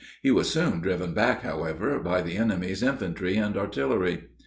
He 0.23 0.31
was 0.31 0.49
soon 0.49 0.79
driven 0.81 1.13
back, 1.13 1.43
however, 1.43 1.99
by 1.99 2.23
the 2.23 2.35
enemy's 2.35 2.81
infantry 2.81 3.37
and 3.37 3.55
artillery. 3.55 4.29